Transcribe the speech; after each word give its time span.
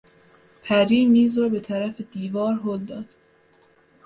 پری 0.63 1.05
میز 1.05 1.39
را 1.39 1.49
به 1.49 1.59
طرف 1.59 2.01
دیوار 2.11 2.53
هل 2.63 2.79
داد. 2.85 3.05